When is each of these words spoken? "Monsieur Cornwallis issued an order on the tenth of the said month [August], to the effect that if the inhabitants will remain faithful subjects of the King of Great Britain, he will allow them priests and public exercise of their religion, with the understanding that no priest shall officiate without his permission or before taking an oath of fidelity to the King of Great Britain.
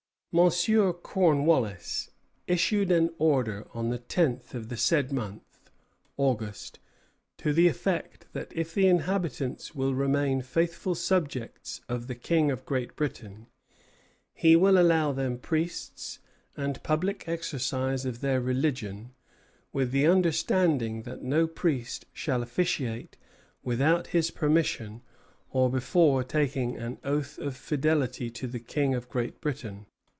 "Monsieur 0.33 0.93
Cornwallis 0.93 2.09
issued 2.47 2.89
an 2.89 3.09
order 3.19 3.67
on 3.73 3.89
the 3.89 3.97
tenth 3.97 4.55
of 4.55 4.69
the 4.69 4.77
said 4.77 5.11
month 5.11 5.69
[August], 6.15 6.79
to 7.37 7.51
the 7.51 7.67
effect 7.67 8.27
that 8.31 8.55
if 8.55 8.73
the 8.73 8.87
inhabitants 8.87 9.75
will 9.75 9.93
remain 9.93 10.41
faithful 10.41 10.95
subjects 10.95 11.81
of 11.89 12.07
the 12.07 12.15
King 12.15 12.49
of 12.49 12.65
Great 12.65 12.95
Britain, 12.95 13.47
he 14.33 14.55
will 14.55 14.77
allow 14.79 15.11
them 15.11 15.37
priests 15.37 16.19
and 16.55 16.81
public 16.81 17.27
exercise 17.27 18.05
of 18.05 18.21
their 18.21 18.39
religion, 18.39 19.13
with 19.73 19.91
the 19.91 20.07
understanding 20.07 21.01
that 21.01 21.21
no 21.21 21.45
priest 21.45 22.05
shall 22.13 22.41
officiate 22.41 23.17
without 23.63 24.07
his 24.15 24.31
permission 24.31 25.01
or 25.49 25.69
before 25.69 26.23
taking 26.23 26.77
an 26.77 26.99
oath 27.03 27.37
of 27.37 27.57
fidelity 27.57 28.29
to 28.29 28.47
the 28.47 28.61
King 28.61 28.95
of 28.95 29.09
Great 29.09 29.41
Britain. 29.41 29.87